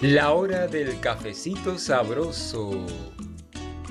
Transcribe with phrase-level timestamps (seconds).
[0.00, 2.84] La hora del cafecito sabroso.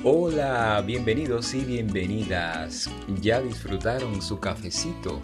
[0.04, 2.90] Hola, bienvenidos y bienvenidas.
[3.22, 5.22] ¿Ya disfrutaron su cafecito?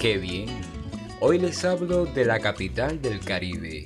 [0.00, 0.48] ¡Qué bien!
[1.20, 3.84] Hoy les hablo de la capital del Caribe.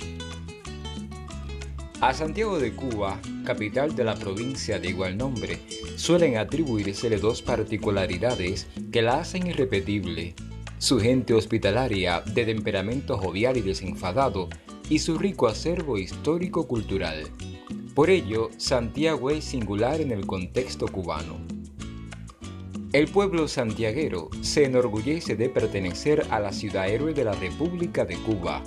[2.00, 5.60] A Santiago de Cuba, capital de la provincia de igual nombre,
[5.96, 10.34] suelen atribuírsele dos particularidades que la hacen irrepetible.
[10.78, 14.48] Su gente hospitalaria, de temperamento jovial y desenfadado,
[14.88, 17.24] y su rico acervo histórico-cultural.
[17.94, 21.38] Por ello, Santiago es singular en el contexto cubano.
[22.92, 28.16] El pueblo santiaguero se enorgullece de pertenecer a la ciudad héroe de la República de
[28.16, 28.62] Cuba,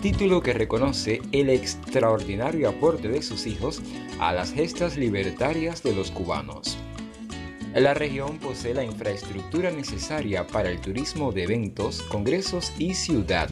[0.00, 3.82] título que reconoce el extraordinario aporte de sus hijos
[4.18, 6.78] a las gestas libertarias de los cubanos.
[7.74, 13.50] La región posee la infraestructura necesaria para el turismo de eventos, congresos y ciudad,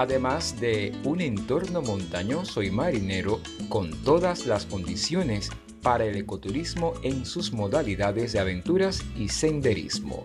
[0.00, 5.50] además de un entorno montañoso y marinero con todas las condiciones
[5.82, 10.24] para el ecoturismo en sus modalidades de aventuras y senderismo.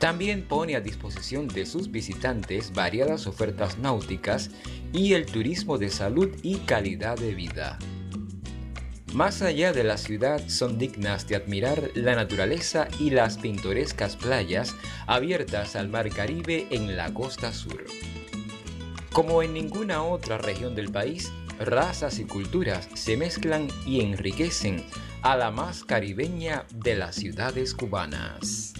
[0.00, 4.50] También pone a disposición de sus visitantes variadas ofertas náuticas
[4.92, 7.78] y el turismo de salud y calidad de vida.
[9.12, 14.74] Más allá de la ciudad son dignas de admirar la naturaleza y las pintorescas playas
[15.06, 17.84] abiertas al mar Caribe en la costa sur.
[19.12, 24.82] Como en ninguna otra región del país, razas y culturas se mezclan y enriquecen
[25.20, 28.72] a la más caribeña de las ciudades cubanas.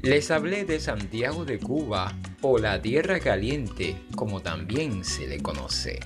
[0.00, 5.98] Les hablé de Santiago de Cuba o la Tierra Caliente, como también se le conoce.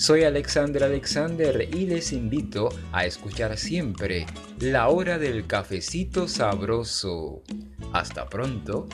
[0.00, 4.24] Soy Alexander Alexander y les invito a escuchar siempre
[4.58, 7.42] la hora del cafecito sabroso.
[7.92, 8.88] Hasta pronto.